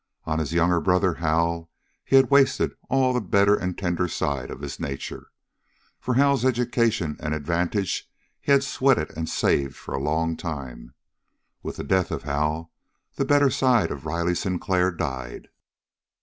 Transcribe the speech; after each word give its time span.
On 0.23 0.39
his 0.39 0.51
younger 0.51 0.81
brother, 0.81 1.13
Hal, 1.13 1.69
he 2.03 2.15
had 2.15 2.31
wasted 2.31 2.71
all 2.89 3.13
the 3.13 3.21
better 3.21 3.53
and 3.55 3.77
tenderer 3.77 4.07
side 4.07 4.49
of 4.49 4.59
his 4.61 4.79
nature. 4.79 5.27
For 5.99 6.15
Hal's 6.15 6.43
education 6.43 7.17
and 7.19 7.35
advantage 7.35 8.09
he 8.39 8.51
had 8.51 8.63
sweated 8.63 9.15
and 9.15 9.29
saved 9.29 9.75
for 9.75 9.93
a 9.93 10.01
long 10.01 10.35
time. 10.37 10.95
With 11.61 11.75
the 11.75 11.83
death 11.83 12.09
of 12.09 12.23
Hal, 12.23 12.73
the 13.13 13.25
better 13.25 13.51
side 13.51 13.91
of 13.91 14.07
Riley 14.07 14.33
Sinclair 14.33 14.89
died. 14.89 15.49